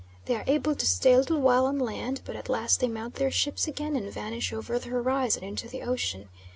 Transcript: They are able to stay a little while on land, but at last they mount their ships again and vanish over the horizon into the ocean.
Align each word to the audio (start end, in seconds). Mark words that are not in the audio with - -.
They 0.25 0.33
are 0.35 0.43
able 0.47 0.73
to 0.73 0.85
stay 0.87 1.13
a 1.13 1.17
little 1.17 1.39
while 1.39 1.67
on 1.67 1.77
land, 1.77 2.21
but 2.25 2.35
at 2.35 2.49
last 2.49 2.79
they 2.79 2.87
mount 2.87 3.13
their 3.17 3.29
ships 3.29 3.67
again 3.67 3.95
and 3.95 4.11
vanish 4.11 4.51
over 4.51 4.79
the 4.79 4.89
horizon 4.89 5.43
into 5.43 5.67
the 5.69 5.83
ocean. 5.83 6.29